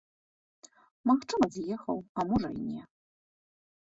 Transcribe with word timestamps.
Магчыма, 1.11 1.45
з'ехаў, 1.55 1.97
а 2.17 2.25
можа 2.31 2.49
і 2.61 2.65
не. 2.71 2.81